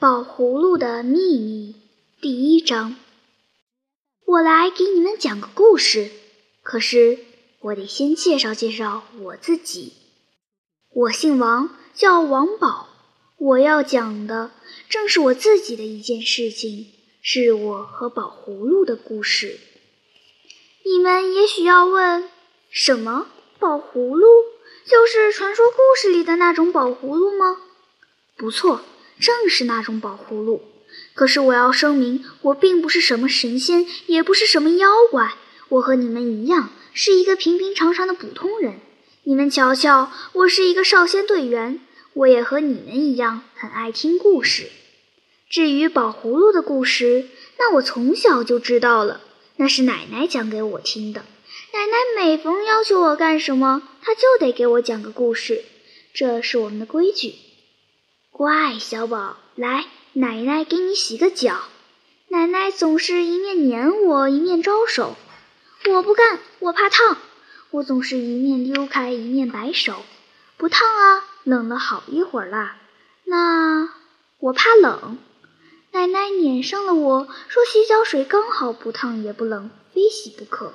[0.00, 1.74] 宝葫芦的秘密
[2.22, 2.96] 第一章。
[4.24, 6.10] 我来给你们讲个故事，
[6.62, 7.18] 可是
[7.60, 9.92] 我得先介绍介绍我自己。
[10.88, 12.88] 我姓王，叫王宝。
[13.36, 14.52] 我要讲的
[14.88, 16.86] 正是我自己的一件事情，
[17.20, 19.60] 是我和宝葫芦的故事。
[20.86, 22.26] 你们也许要问：
[22.70, 23.26] 什么
[23.58, 24.26] 宝葫芦？
[24.86, 27.58] 就是传说故事里的那种宝葫芦吗？
[28.38, 28.80] 不错。
[29.20, 30.62] 正是那种宝葫芦。
[31.14, 35.34] 可是我要声明，我并不是什么神仙，也不是什么妖怪。
[35.68, 38.80] 我和你们一样，是一个平平常常的普通人。
[39.24, 41.80] 你们瞧瞧，我是一个少先队员，
[42.14, 44.68] 我也和你们一样，很爱听故事。
[45.48, 49.20] 至于宝葫芦的故事，那我从小就知道了，
[49.56, 51.24] 那是奶奶讲给我听的。
[51.72, 55.64] 奶奶每逢要求我干什么，她就得给我讲个故事，
[56.14, 57.34] 这是我们的规矩。
[58.32, 59.84] 乖，小宝，来，
[60.14, 61.60] 奶奶给你洗个脚。
[62.28, 65.16] 奶奶总是一面撵我，一面招手。
[65.90, 67.18] 我不干，我怕烫。
[67.70, 70.02] 我总是一面溜开，一面摆手。
[70.56, 72.76] 不烫啊，冷了好一会儿啦。
[73.24, 73.90] 那
[74.38, 75.18] 我怕冷。
[75.92, 80.72] 奶奶撵上了我，说洗脚水刚好不烫也不冷，非洗不可。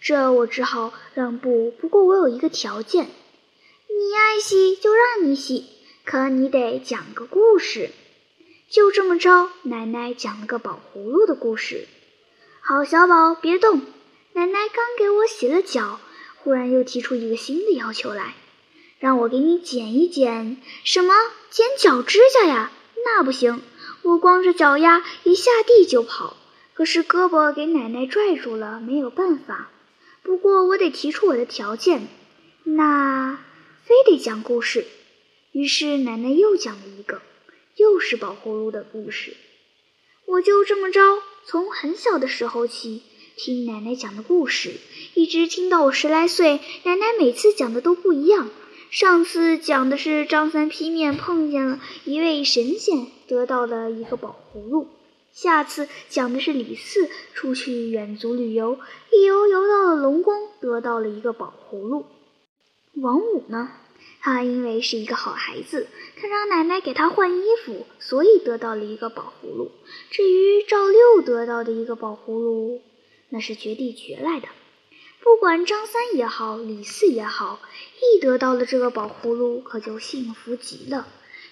[0.00, 1.70] 这我只好让步。
[1.70, 5.66] 不过我有一个条件，你爱洗就让你洗。
[6.04, 7.90] 可你得讲个故事，
[8.68, 11.88] 就这么着，奶奶讲了个宝葫芦的故事。
[12.60, 13.80] 好，小宝别动。
[14.34, 16.00] 奶奶刚给我洗了脚，
[16.36, 18.34] 忽然又提出一个新的要求来，
[18.98, 20.58] 让我给你剪一剪。
[20.84, 21.14] 什么？
[21.48, 22.70] 剪脚指甲呀？
[23.06, 23.62] 那不行，
[24.02, 26.36] 我光着脚丫一下地就跑，
[26.74, 29.70] 可是胳膊给奶奶拽住了，没有办法。
[30.22, 32.08] 不过我得提出我的条件，
[32.64, 33.38] 那
[33.84, 34.86] 非得讲故事。
[35.54, 37.22] 于是奶奶又讲了一个，
[37.76, 39.36] 又是宝葫芦的故事。
[40.26, 41.00] 我就这么着，
[41.44, 43.02] 从很小的时候起
[43.36, 44.72] 听奶奶讲的故事，
[45.14, 46.58] 一直听到我十来岁。
[46.82, 48.50] 奶奶每次讲的都不一样。
[48.90, 54.88] 上次讲的是张三劈面碰见了一位神仙，得到了一个宝葫芦。
[55.30, 58.80] 下次讲的是李四出去远足旅游，
[59.12, 62.06] 一游游到了龙宫，得到了一个宝葫芦。
[62.94, 63.70] 王五呢？
[64.24, 65.86] 他因为是一个好孩子，
[66.16, 69.70] 他让奶奶给他换衣服，所以得到了一个宝葫芦。
[70.10, 72.80] 至于赵六得到的一个宝葫芦，
[73.28, 74.48] 那是绝地绝来的。
[75.20, 77.60] 不管张三也好，李四也好，
[78.00, 81.06] 一得到了这个宝葫芦，可就幸福极了，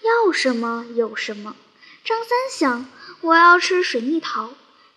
[0.00, 1.56] 要什么有什么。
[2.02, 2.86] 张三想，
[3.20, 4.48] 我要吃水蜜桃，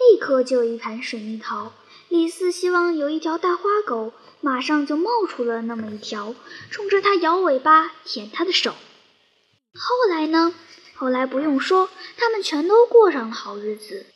[0.00, 1.72] 立刻就一盘水蜜桃。
[2.08, 4.12] 李四希望有一条大花狗。
[4.42, 6.34] 马上就冒出了那么一条，
[6.70, 8.72] 冲着他摇尾巴，舔他的手。
[8.72, 10.52] 后来呢？
[10.94, 14.06] 后来不用说，他们全都过上了好日子。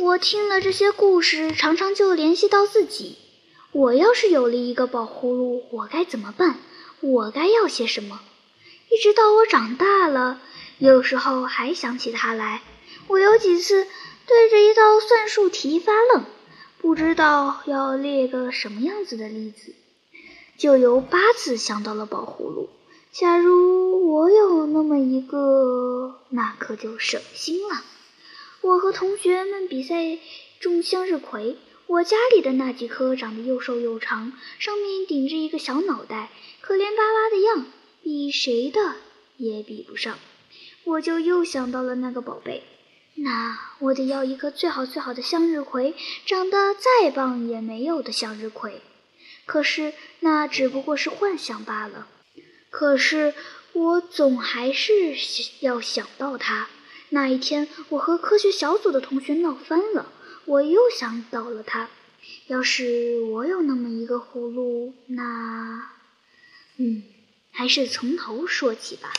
[0.00, 3.18] 我听了这些故事，常常就联系到自己：
[3.72, 6.58] 我要是有了一个宝葫芦，我该怎么办？
[7.00, 8.20] 我该要些什么？
[8.90, 10.40] 一直到我长大了，
[10.78, 12.62] 有时候还想起它来。
[13.06, 13.86] 我有几次
[14.26, 16.24] 对着一道算术题发愣。
[16.88, 19.74] 不知道要列个什么样子的例子，
[20.56, 22.70] 就由八字想到了宝葫芦。
[23.12, 27.84] 假如我有那么一个，那可就省心了。
[28.62, 30.18] 我和同学们比赛
[30.60, 36.30] 种向日葵，我家里的那几棵长得又瘦又长，上面顶着一个小脑袋，
[36.62, 37.66] 可怜巴巴的样，
[38.02, 38.94] 比谁的
[39.36, 40.18] 也比不上。
[40.84, 42.62] 我就又想到了那个宝贝。
[43.20, 48.80] 那我得要一个最好最好的向日葵，长得再棒也没有的向日葵。
[49.44, 52.06] 可是那只不过是幻想罢了。
[52.70, 53.34] 可是
[53.72, 55.16] 我总还是
[55.60, 56.68] 要想到它。
[57.10, 60.12] 那一天，我和科学小组的同学闹翻了，
[60.44, 61.88] 我又想到了它。
[62.48, 65.90] 要是我有那么一个葫芦，那……
[66.76, 67.02] 嗯，
[67.50, 69.12] 还是从头说起吧。